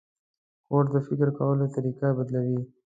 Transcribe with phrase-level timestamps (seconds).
[0.67, 2.61] کورس د فکر کولو طریقه بدلوي.